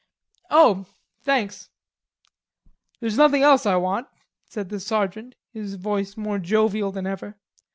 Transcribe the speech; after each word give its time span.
"Oh 0.49 0.87
thanks.... 1.21 1.69
There's 2.99 3.17
nothing 3.19 3.43
else 3.43 3.67
I 3.67 3.75
want," 3.75 4.07
said 4.45 4.69
the 4.69 4.79
sergeant, 4.79 5.35
his 5.53 5.75
voice 5.75 6.17
more 6.17 6.39
jovial 6.39 6.91
than 6.91 7.05
ever. 7.05 7.37